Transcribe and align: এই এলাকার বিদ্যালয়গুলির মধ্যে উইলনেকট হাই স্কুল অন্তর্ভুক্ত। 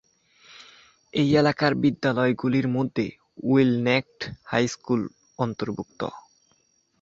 এই 1.13 1.29
এলাকার 1.35 1.73
বিদ্যালয়গুলির 1.75 2.67
মধ্যে 2.67 3.05
উইলনেকট 3.43 4.17
হাই 4.43 4.65
স্কুল 4.67 5.01
অন্তর্ভুক্ত। 5.39 6.01